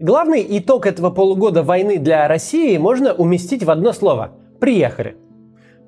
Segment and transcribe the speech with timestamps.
[0.00, 5.16] Главный итог этого полугода войны для России можно уместить в одно слово– приехали.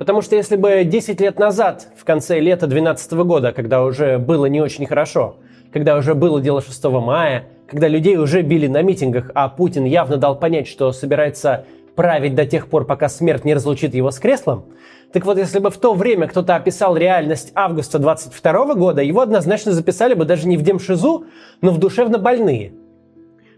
[0.01, 4.47] Потому что если бы 10 лет назад, в конце лета 2012 года, когда уже было
[4.47, 5.37] не очень хорошо,
[5.73, 10.17] когда уже было дело 6 мая, когда людей уже били на митингах, а Путин явно
[10.17, 11.65] дал понять, что собирается
[11.95, 14.65] править до тех пор, пока смерть не разлучит его с креслом,
[15.13, 19.71] так вот, если бы в то время кто-то описал реальность августа 22 года, его однозначно
[19.71, 21.27] записали бы даже не в демшизу,
[21.61, 22.73] но в душевно больные.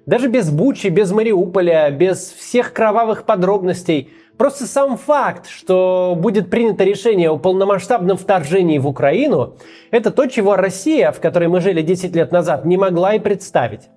[0.06, 4.12] Даже без Бучи, без Мариуполя, без всех кровавых подробностей.
[4.36, 9.56] Просто сам факт, что будет принято решение о полномасштабном вторжении в Украину,
[9.92, 13.90] это то, чего Россия, в которой мы жили 10 лет назад, не могла и представить.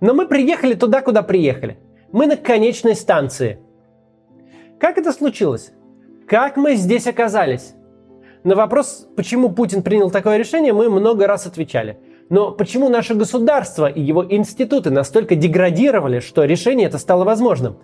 [0.00, 1.78] Но мы приехали туда, куда приехали.
[2.12, 3.58] Мы на конечной станции.
[4.78, 5.72] Как это случилось?
[6.26, 7.74] Как мы здесь оказались?
[8.44, 11.98] На вопрос, почему Путин принял такое решение, мы много раз отвечали.
[12.30, 17.76] Но почему наше государство и его институты настолько деградировали, что решение это стало возможным?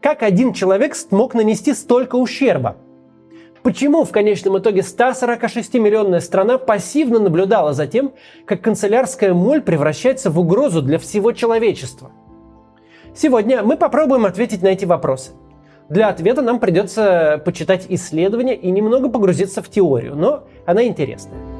[0.00, 2.76] Как один человек смог нанести столько ущерба?
[3.62, 8.12] Почему в конечном итоге 146-миллионная страна пассивно наблюдала за тем,
[8.44, 12.12] как канцелярская моль превращается в угрозу для всего человечества?
[13.16, 15.32] Сегодня мы попробуем ответить на эти вопросы–
[15.90, 21.53] для ответа нам придется почитать исследования и немного погрузиться в теорию, но она интересная.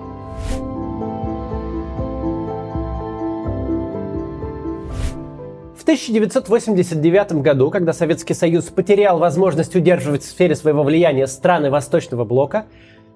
[5.84, 12.24] В 1989 году, когда Советский Союз потерял возможность удерживать в сфере своего влияния страны Восточного
[12.24, 12.64] блока,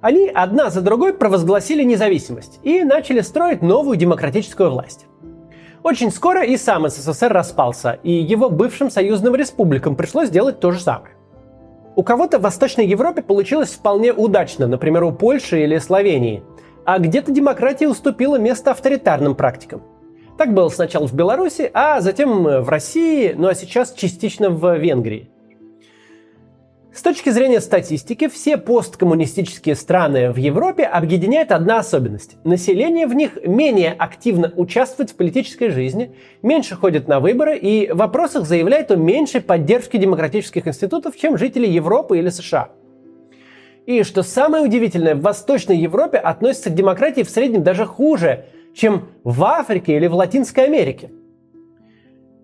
[0.03, 5.07] они одна за другой провозгласили независимость и начали строить новую демократическую власть.
[5.83, 10.81] Очень скоро и сам СССР распался, и его бывшим союзным республикам пришлось делать то же
[10.81, 11.15] самое.
[11.97, 16.43] У кого-то в Восточной Европе получилось вполне удачно, например, у Польши или Словении,
[16.85, 19.81] а где-то демократия уступила место авторитарным практикам.
[20.39, 25.29] Так было сначала в Беларуси, а затем в России, ну а сейчас частично в Венгрии–
[26.99, 32.39] с точки зрения статистики, все посткоммунистические страны в Европе объединяет одна особенность.
[32.43, 37.99] Население в них менее активно участвует в политической жизни, меньше ходит на выборы и в
[37.99, 42.71] вопросах заявляет о меньшей поддержке демократических институтов, чем жители Европы или США.
[43.87, 48.47] И что самое удивительное, в Восточной Европе относятся к демократии в среднем даже хуже,
[48.79, 51.11] чем в Африке или в Латинской Америке.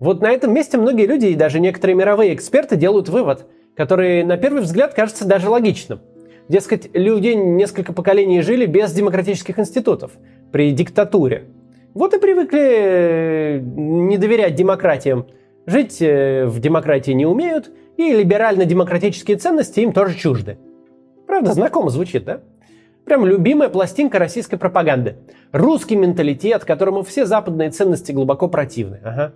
[0.01, 3.47] Вот на этом месте многие люди и даже некоторые мировые эксперты делают вывод–
[3.77, 6.01] который на первый взгляд кажется даже логичным.
[6.49, 10.13] Дескать, люди несколько поколений жили без демократических институтов,
[10.53, 11.47] при диктатуре.
[11.95, 15.27] Вот и привыкли э, не доверять демократиям.
[15.67, 20.59] Жить э, в демократии не умеют, и либерально-демократические ценности им тоже чужды.
[21.27, 22.41] Правда, знакомо звучит, да?
[23.05, 25.17] Прям любимая пластинка российской пропаганды.
[25.53, 29.01] Русский менталитет, которому все западные ценности глубоко противны.
[29.05, 29.35] Ага.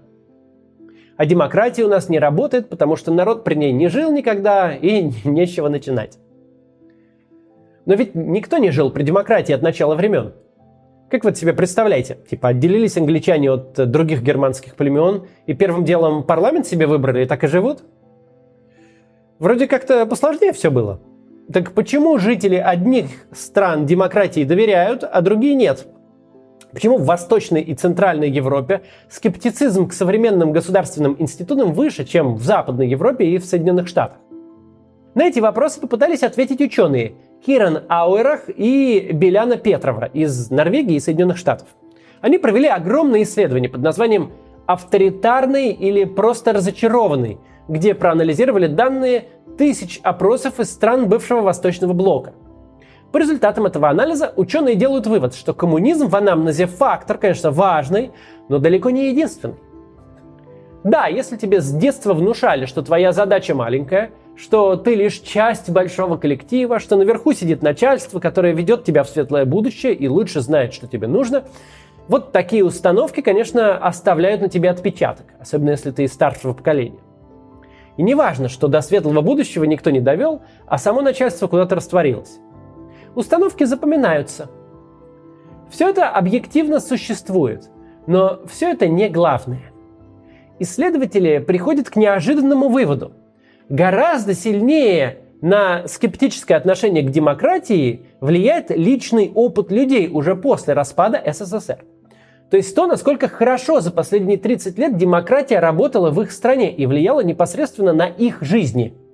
[1.16, 5.10] А демократия у нас не работает, потому что народ при ней не жил никогда и
[5.24, 6.18] нечего начинать.
[7.84, 10.32] Но ведь никто не жил при демократии от начала времен.
[11.10, 12.18] Как вы себе представляете?
[12.28, 17.44] Типа отделились англичане от других германских племен и первым делом парламент себе выбрали и так
[17.44, 17.82] и живут?
[19.38, 21.00] Вроде как-то посложнее все было.
[21.52, 25.86] Так почему жители одних стран демократии доверяют, а другие нет?
[26.72, 32.88] Почему в Восточной и Центральной Европе скептицизм к современным государственным институтам выше, чем в Западной
[32.88, 34.18] Европе и в Соединенных Штатах?
[35.14, 37.14] На эти вопросы попытались ответить ученые
[37.46, 41.68] Киран Ауэрах и Беляна Петрова из Норвегии и Соединенных Штатов.
[42.20, 44.32] Они провели огромное исследование под названием
[44.66, 52.34] «Авторитарный или просто разочарованный», где проанализировали данные тысяч опросов из стран бывшего Восточного блока–
[53.12, 58.10] по результатам этого анализа ученые делают вывод, что коммунизм в анамнезе фактор, конечно, важный,
[58.50, 59.56] но далеко не единственный.
[60.84, 66.18] Да, если тебе с детства внушали, что твоя задача маленькая, что ты лишь часть большого
[66.18, 70.86] коллектива, что наверху сидит начальство, которое ведет тебя в светлое будущее и лучше знает, что
[70.86, 71.44] тебе нужно,
[72.08, 76.98] вот такие установки, конечно, оставляют на тебе отпечаток, особенно если ты из старшего поколения.
[77.98, 82.38] И не важно, что до светлого будущего никто не довел, а само начальство куда-то растворилось.
[83.16, 84.48] Установки запоминаются.
[85.68, 87.68] Все это объективно существует,
[88.06, 89.72] но все это не главное.
[90.60, 93.12] Исследователи приходят к неожиданному выводу.
[93.68, 101.84] Гораздо сильнее на скептическое отношение к демократии влияет личный опыт людей уже после распада СССР.
[102.50, 106.86] То есть то, насколько хорошо за последние 30 лет демократия работала в их стране и
[106.86, 108.94] влияла непосредственно на их жизни–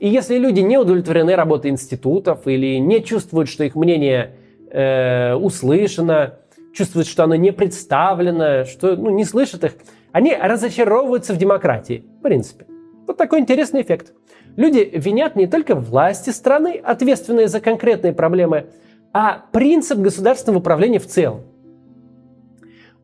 [0.00, 4.36] и если люди не удовлетворены работой институтов или не чувствуют, что их мнение
[4.70, 6.34] э, услышано,
[6.72, 9.72] чувствуют, что оно не представлено, что ну, не слышат их,
[10.12, 12.66] они разочаровываются в демократии, в принципе.
[13.06, 14.12] Вот такой интересный эффект.
[14.56, 18.66] Люди винят не только власти страны, ответственные за конкретные проблемы,
[19.12, 21.42] а принцип государственного управления в целом.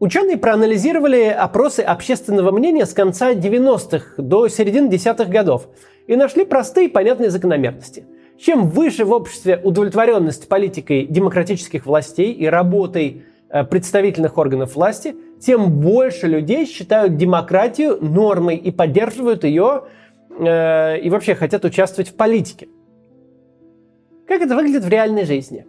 [0.05, 5.67] Ученые проанализировали опросы общественного мнения с конца 90-х до середины десятых годов
[6.07, 8.05] и нашли простые и понятные закономерности.
[8.39, 15.81] Чем выше в обществе удовлетворенность политикой демократических властей и работой э, представительных органов власти, тем
[15.81, 19.85] больше людей считают демократию нормой и поддерживают ее
[20.39, 22.69] э, и вообще хотят участвовать в политике.
[24.29, 25.65] Как это выглядит в реальной жизни?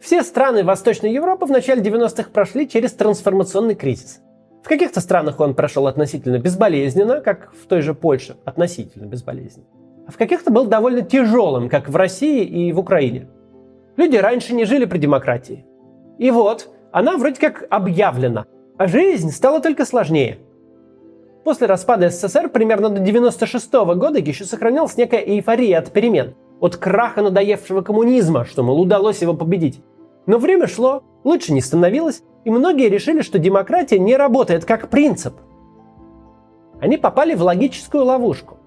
[0.00, 4.20] Все страны Восточной Европы в начале 90-х прошли через трансформационный кризис.
[4.62, 9.66] В каких-то странах он прошел относительно безболезненно, как в той же Польше, относительно безболезненно.
[10.06, 13.28] А в каких-то был довольно тяжелым, как в России и в Украине.
[13.96, 15.64] Люди раньше не жили при демократии.
[16.18, 18.44] И вот, она вроде как объявлена,
[18.76, 20.38] а жизнь стала только сложнее.
[21.44, 26.76] После распада СССР примерно до 96 -го года еще сохранялась некая эйфория от перемен– от
[26.76, 29.82] краха надоевшего коммунизма, что, мол, удалось его победить.
[30.26, 35.34] Но время шло, лучше не становилось, и многие решили, что демократия не работает как принцип.
[36.80, 38.58] Они попали в логическую ловушку.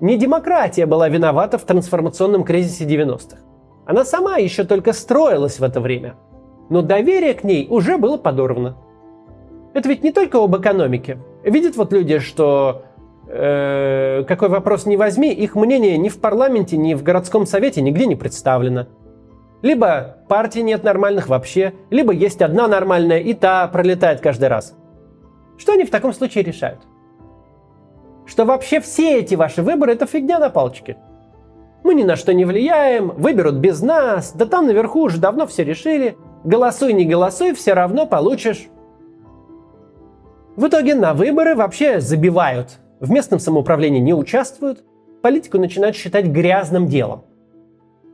[0.00, 3.38] Не демократия была виновата в трансформационном кризисе 90-х.
[3.86, 6.16] Она сама еще только строилась в это время.
[6.70, 8.76] Но доверие к ней уже было подорвано.
[9.74, 11.18] Это ведь не только об экономике.
[11.42, 12.82] Видят вот люди, что
[13.28, 18.06] э, какой вопрос не возьми, их мнение ни в парламенте, ни в городском совете нигде
[18.06, 18.86] не представлено.
[19.62, 24.76] Либо партий нет нормальных вообще, либо есть одна нормальная, и та пролетает каждый раз.
[25.56, 26.80] Что они в таком случае решают?
[28.24, 30.96] Что вообще все эти ваши выборы– это фигня на палочке.
[31.82, 35.64] Мы ни на что не влияем, выберут без нас, да там наверху уже давно все
[35.64, 36.16] решили.
[36.44, 38.68] Голосуй, не голосуй, все равно получишь.
[40.56, 44.84] В итоге на выборы вообще забивают в местном самоуправлении не участвуют,
[45.22, 47.24] политику начинают считать грязным делом.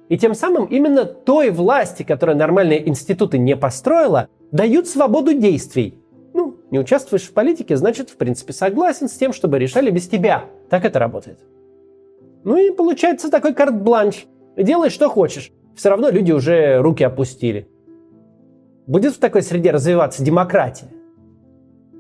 [0.09, 5.99] И тем самым именно той власти, которая нормальные институты не построила, дают свободу действий.
[6.35, 10.45] Ну, не участвуешь в политике, значит, в принципе, согласен с тем, чтобы решали без тебя.
[10.69, 11.39] Так это работает.
[12.45, 14.27] Ну и получается такой карт-бланш.
[14.57, 15.53] Делай, что хочешь.
[15.75, 17.69] Все равно люди уже руки опустили.
[18.87, 20.89] Будет в такой среде развиваться демократия?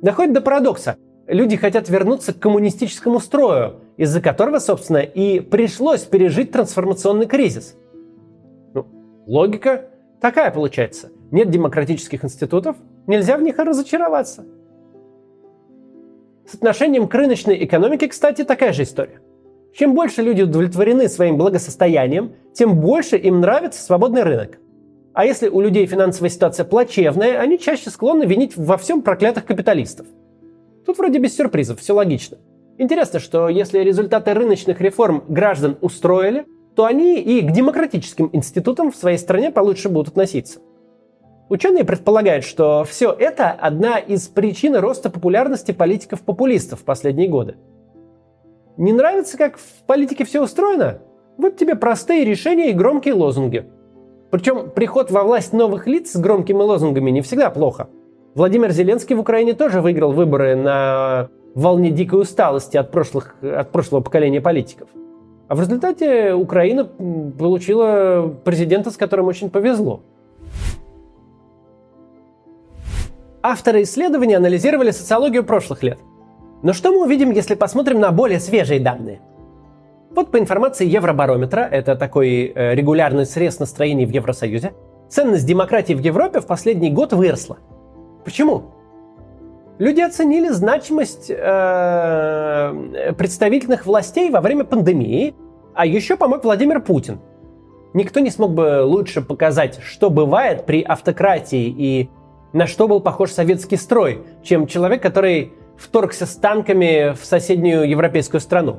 [0.03, 6.53] Доходит до парадокса люди хотят вернуться к коммунистическому строю, из-за которого, собственно, и пришлось пережить
[6.53, 7.76] трансформационный кризис.
[8.75, 8.87] Ну,
[9.26, 9.87] логика
[10.21, 11.11] такая получается.
[11.31, 12.76] Нет демократических институтов,
[13.06, 14.44] нельзя в них разочароваться.
[16.47, 19.21] С отношением к рыночной экономике, кстати, такая же история.
[19.75, 24.59] Чем больше люди удовлетворены своим благосостоянием, тем больше им нравится свободный рынок.
[25.15, 30.06] А если у людей финансовая ситуация плачевная, они чаще склонны винить во всем проклятых капиталистов–
[30.87, 32.39] Тут вроде без сюрпризов, все логично.
[32.77, 38.97] Интересно, что если результаты рыночных реформ граждан устроили, то они и к демократическим институтам в
[38.97, 40.61] своей стране получше будут относиться.
[41.49, 47.57] Ученые предполагают, что все это одна из причин роста популярности политиков-популистов в последние годы.
[48.77, 51.01] Не нравится, как в политике все устроено?
[51.37, 53.67] Вот тебе простые решения и громкие лозунги.
[54.31, 57.89] Причем приход во власть новых лиц с громкими лозунгами не всегда плохо–
[58.35, 64.03] Владимир Зеленский в Украине тоже выиграл выборы на волне дикой усталости от, прошлых, от прошлого
[64.03, 64.88] поколения политиков.
[65.47, 70.03] А в результате Украина получила президента, с которым очень повезло.
[73.41, 75.99] Авторы исследования анализировали социологию прошлых лет.
[76.62, 79.21] Но что мы увидим, если посмотрим на более свежие данные?
[80.11, 84.73] Вот по информации Евробарометра, это такой э, регулярный срез настроений в Евросоюзе,
[85.09, 87.59] ценность демократии в Европе в последний год выросла–
[88.25, 88.75] Почему?
[89.78, 95.35] Люди оценили значимость э, представительных властей во время пандемии,
[95.75, 97.21] а еще помог Владимир Путин.
[97.93, 102.11] Никто не смог бы лучше показать, что бывает при автократии и
[102.52, 108.40] на что был похож советский строй, чем человек, который вторгся с танками в соседнюю европейскую
[108.40, 108.78] страну.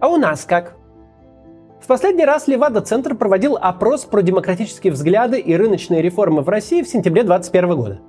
[0.00, 0.76] А у нас как?
[1.84, 6.88] В последний раз Левада-центр проводил опрос про демократические взгляды и рыночные реформы в России в
[6.88, 8.00] сентябре 2021 года.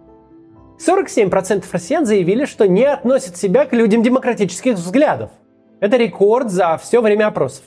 [0.80, 5.32] 47% россиян заявили, что не относят себя к людям демократических взглядов.
[5.82, 7.66] Это рекорд за все время опросов.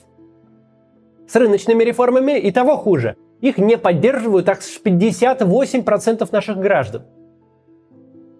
[1.27, 3.15] С рыночными реформами и того хуже.
[3.41, 7.03] Их не поддерживают аж 58% наших граждан.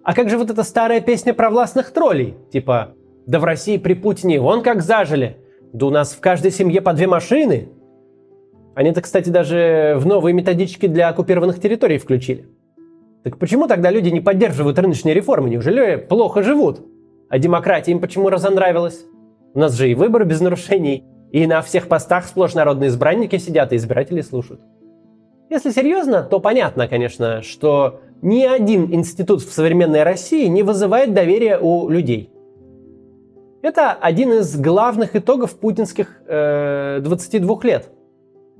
[0.02, 2.34] А как же вот эта старая песня про властных троллей?
[2.52, 2.96] Типа
[3.28, 5.39] «Да в России при Путине вон как зажили»,
[5.72, 7.68] да у нас в каждой семье по две машины.
[8.74, 12.46] Они это, кстати, даже в новые методички для оккупированных территорий включили.
[13.22, 15.50] Так почему тогда люди не поддерживают рыночные реформы?
[15.50, 16.80] Неужели плохо живут?
[17.28, 19.04] А демократия им почему разонравилась?
[19.52, 23.72] У нас же и выборы без нарушений, и на всех постах сплошь народные избранники сидят
[23.72, 24.60] и избиратели слушают.
[25.50, 31.58] Если серьезно, то понятно, конечно, что ни один институт в современной России не вызывает доверия
[31.58, 32.30] у людей.
[33.62, 37.90] Это один из главных итогов путинских э, 22 лет.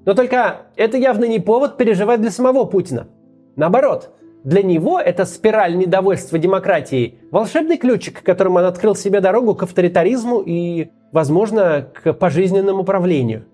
[0.05, 3.09] Но только это явно не повод переживать для самого Путина.
[3.57, 4.11] Наоборот,
[4.45, 10.43] для него это спираль недовольства демократией, волшебный ключик, которым он открыл себе дорогу к авторитаризму
[10.45, 13.45] и, возможно, к пожизненному правлению.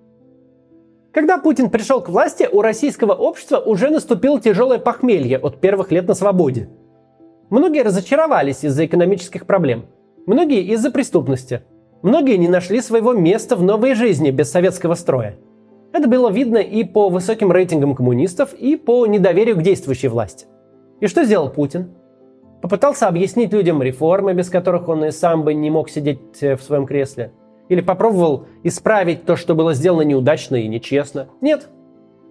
[1.12, 6.06] Когда Путин пришел к власти, у российского общества уже наступило тяжелое похмелье от первых лет
[6.06, 6.68] на свободе.
[7.50, 9.86] Многие разочаровались из-за экономических проблем,
[10.26, 11.62] многие из-за преступности,
[12.02, 15.36] многие не нашли своего места в новой жизни без советского строя.
[15.92, 20.46] Это было видно и по высоким рейтингам коммунистов, и по недоверию к действующей власти.
[21.00, 21.92] И что сделал Путин?
[22.60, 26.62] Попытался объяснить людям реформы, без которых он и сам бы не мог сидеть э, в
[26.62, 27.32] своем кресле–
[27.68, 31.28] или попробовал исправить то, что было сделано неудачно и нечестно.
[31.40, 31.68] Нет.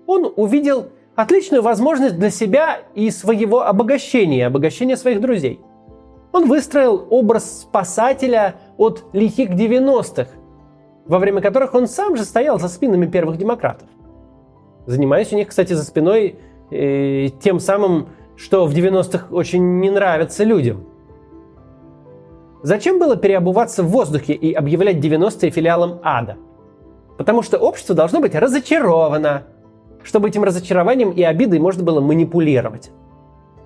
[0.08, 5.60] Он увидел отличную возможность для себя и своего обогащения, обогащения своих друзей.
[6.36, 10.28] Он выстроил образ спасателя от лихих 90-х,
[11.06, 13.88] во время которых он сам же стоял за спинами первых демократов.
[14.86, 16.36] Занимаясь у них, кстати, за спиной
[16.72, 20.84] э, тем самым, что в 90-х очень не нравится людям–
[22.66, 26.38] Зачем было переобуваться в воздухе и объявлять 90-е филиалом ада?
[27.16, 29.44] Потому что общество должно быть разочаровано,
[30.02, 32.90] чтобы этим разочарованием и обидой можно было манипулировать.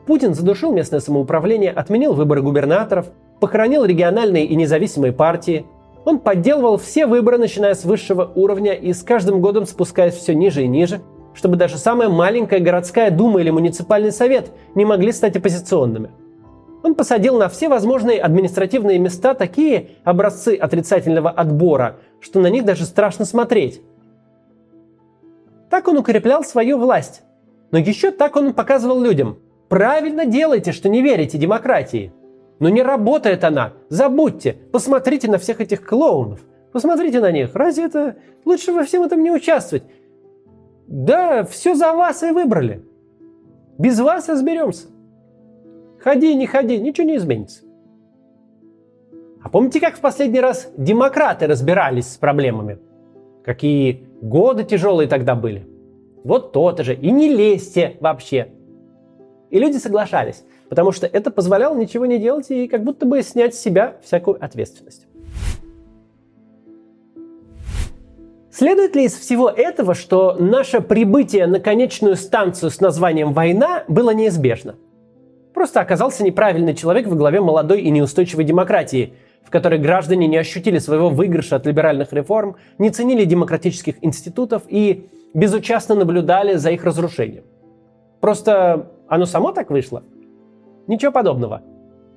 [0.05, 3.07] Путин задушил местное самоуправление, отменил выборы губернаторов,
[3.39, 5.65] похоронил региональные и независимые партии.
[6.05, 10.63] Он подделывал все выборы, начиная с высшего уровня и с каждым годом спускаясь все ниже
[10.63, 11.01] и ниже,
[11.33, 16.09] чтобы даже самая маленькая городская дума или муниципальный совет не могли стать оппозиционными–
[16.81, 22.85] он посадил на все возможные административные места такие образцы отрицательного отбора, что на них даже
[22.85, 23.81] страшно смотреть.
[25.69, 27.21] Так он укреплял свою власть.
[27.71, 29.39] Но еще так он показывал людям.
[29.69, 32.11] Правильно делайте, что не верите демократии.
[32.59, 33.73] Но не работает она.
[33.87, 34.57] Забудьте.
[34.71, 36.41] Посмотрите на всех этих клоунов.
[36.73, 37.51] Посмотрите на них.
[37.53, 38.17] Разве это...
[38.45, 39.83] Лучше во всем этом не участвовать.
[40.87, 42.83] Да, все за вас и выбрали.
[43.77, 44.87] Без вас разберемся.
[45.99, 47.63] Ходи, не ходи, ничего не изменится.
[49.41, 52.79] А помните, как в последний раз демократы разбирались с проблемами?
[53.45, 55.67] Какие годы тяжелые тогда были?
[56.23, 56.95] Вот то-то же.
[56.95, 58.51] И не лезьте вообще.
[59.49, 63.55] И люди соглашались, потому что это позволяло ничего не делать и как будто бы снять
[63.55, 65.07] с себя всякую ответственность.
[68.51, 74.09] Следует ли из всего этого, что наше прибытие на конечную станцию с названием «Война» было
[74.09, 74.75] неизбежно?
[75.53, 79.13] Просто оказался неправильный человек во главе молодой и неустойчивой демократии,
[79.43, 85.09] в которой граждане не ощутили своего выигрыша от либеральных реформ, не ценили демократических институтов и
[85.33, 87.43] безучастно наблюдали за их разрушением.
[88.19, 90.03] Просто оно само так вышло?
[90.87, 91.61] Ничего подобного.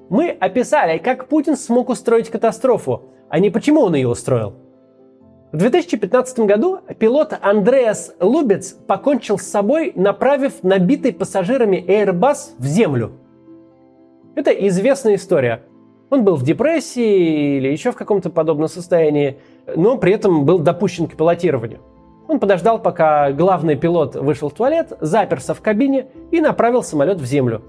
[0.09, 4.55] Мы описали, как Путин смог устроить катастрофу, а не почему он ее устроил.
[5.53, 13.13] В 2015 году пилот Андреас Лубец покончил с собой, направив набитый пассажирами Airbus в землю–
[14.35, 15.63] это известная история.
[16.11, 19.39] Он был в депрессии или еще в каком-то подобном состоянии,
[19.77, 21.81] но при этом был допущен к пилотированию.
[22.33, 27.27] Он подождал, пока главный пилот вышел в туалет, заперся в кабине и направил самолет в
[27.27, 27.61] землю.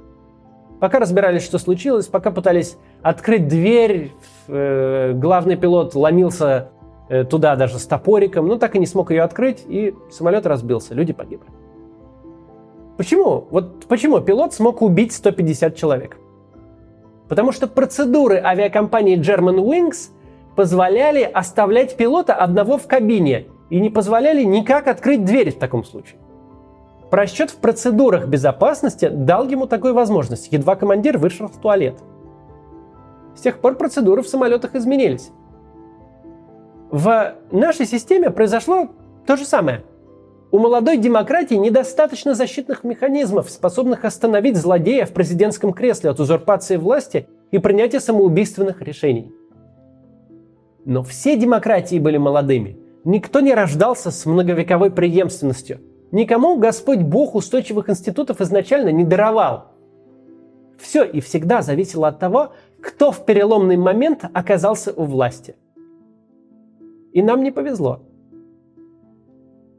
[0.80, 4.14] Пока разбирались, что случилось, пока пытались открыть дверь,
[4.48, 6.70] э, главный пилот ломился
[7.10, 10.94] э, туда даже с топориком, но так и не смог ее открыть, и самолет разбился,
[10.94, 11.50] люди погибли.
[12.96, 13.46] Почему?
[13.52, 16.18] Вот почему пилот смог убить 150 человек?
[17.28, 20.12] Потому что процедуры авиакомпании German Wings
[20.56, 26.20] позволяли оставлять пилота одного в кабине и не позволяли никак открыть дверь в таком случае.
[27.10, 31.96] Просчет в процедурах безопасности дал ему такую возможность, едва командир вышел в туалет.
[33.36, 35.32] С тех пор процедуры в самолетах изменились.
[36.92, 38.90] В нашей системе произошло
[39.26, 39.84] то же самое–
[40.52, 47.28] у молодой демократии недостаточно защитных механизмов, способных остановить злодея в президентском кресле от узурпации власти
[47.50, 49.34] и принятия самоубийственных решений.
[50.86, 52.83] Но все демократии были молодыми.
[53.06, 55.80] Никто не рождался с многовековой преемственностью.
[56.12, 59.72] Никому Господь Бог устойчивых институтов изначально не даровал.
[60.80, 65.56] Все и всегда зависело от того, кто в переломный момент оказался у власти.
[67.14, 68.04] И нам не повезло.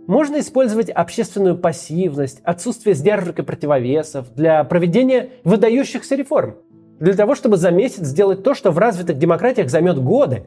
[0.06, 6.56] Можно использовать общественную пассивность, отсутствие сдержек и противовесов для проведения выдающихся реформ.
[7.00, 10.44] Для того, чтобы за месяц сделать то, что в развитых демократиях займет годы.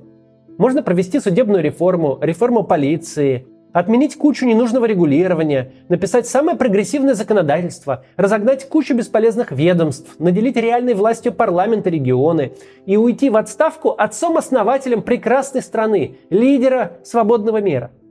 [0.57, 8.67] Можно провести судебную реформу, реформу полиции, отменить кучу ненужного регулирования, написать самое прогрессивное законодательство, разогнать
[8.67, 12.53] кучу бесполезных ведомств, наделить реальной властью парламент и регионы
[12.85, 17.91] и уйти в отставку отцом-основателем прекрасной страны, лидера свободного мира–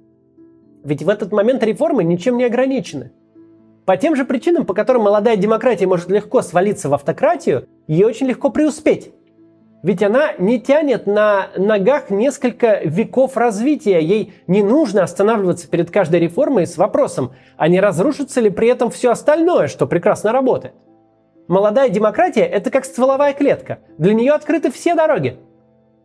[0.86, 3.10] ведь в этот момент реформы ничем не ограничены.
[3.86, 8.28] По тем же причинам, по которым молодая демократия может легко свалиться в автократию, ей очень
[8.28, 9.10] легко преуспеть.
[9.82, 14.00] Ведь она не тянет на ногах несколько веков развития.
[14.00, 18.90] Ей не нужно останавливаться перед каждой реформой с вопросом, а не разрушится ли при этом
[18.90, 20.74] все остальное, что прекрасно работает.
[21.46, 23.78] Молодая демократия– это как стволовая клетка.
[23.98, 25.38] Для нее открыты все дороги.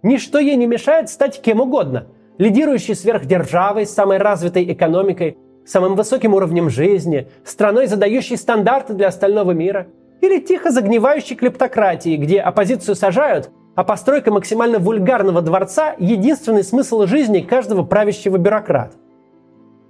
[0.04, 2.08] Ничто ей не мешает стать кем угодно–
[2.42, 9.88] лидирующей сверхдержавой самой развитой экономикой, самым высоким уровнем жизни, страной, задающей стандарты для остального мира,
[10.22, 17.42] или тихо загнивающей клептократии, где оппозицию сажают, а постройка максимально вульгарного дворца– единственный смысл жизни
[17.42, 18.96] каждого правящего бюрократа.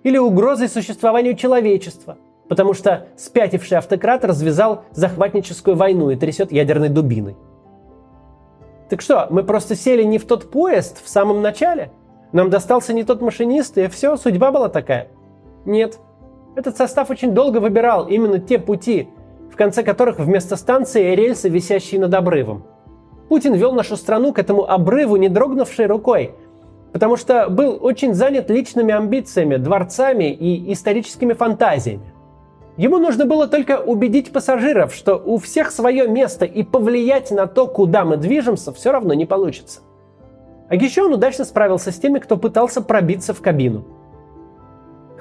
[0.03, 2.17] Или угрозой существованию человечества,
[2.49, 7.35] потому что спятивший автократ развязал захватническую войну и трясет ядерной дубиной.
[8.89, 11.91] Так что, мы просто сели не в тот поезд в самом начале–
[12.31, 15.09] нам достался не тот машинист, и все, судьба была такая.
[15.65, 15.99] Нет.
[16.55, 19.09] Этот состав очень долго выбирал именно те пути,
[19.51, 22.63] в конце которых вместо станции рельсы, висящие над обрывом.
[23.31, 26.35] Путин вел нашу страну к этому обрыву, не дрогнувшей рукой,
[26.91, 32.13] потому что был очень занят личными амбициями, дворцами и историческими фантазиями.
[32.75, 37.67] Ему нужно было только убедить пассажиров, что у всех свое место и повлиять на то,
[37.67, 39.79] куда мы движемся, все равно не получится.
[40.67, 43.85] А еще он удачно справился с теми, кто пытался пробиться в кабину.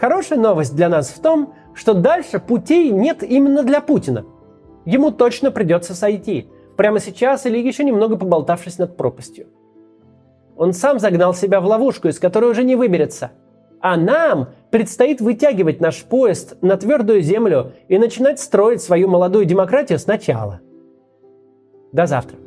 [0.01, 4.25] Хорошая новость для нас в том, что дальше путей нет именно для Путина.
[4.85, 6.49] Ему точно придется сойти,
[6.81, 9.49] прямо сейчас или еще немного поболтавшись над пропастью.
[10.57, 13.33] Он сам загнал себя в ловушку, из которой уже не выберется.
[13.83, 19.99] А нам предстоит вытягивать наш поезд на твердую землю и начинать строить свою молодую демократию
[19.99, 20.61] сначала.
[21.93, 22.39] До завтра.